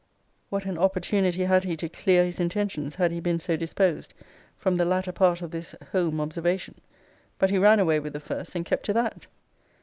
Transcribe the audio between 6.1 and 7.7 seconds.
observation! but he